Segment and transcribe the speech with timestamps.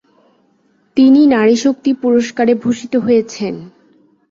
[0.97, 3.53] তিনি নারী শক্তি পুরস্কারে ভূষিত হয়েছেন।